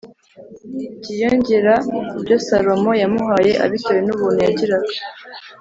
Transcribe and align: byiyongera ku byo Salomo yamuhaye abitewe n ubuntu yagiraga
byiyongera 0.99 1.73
ku 2.09 2.15
byo 2.23 2.37
Salomo 2.47 2.91
yamuhaye 3.01 3.51
abitewe 3.65 4.01
n 4.03 4.09
ubuntu 4.15 4.39
yagiraga 4.47 4.91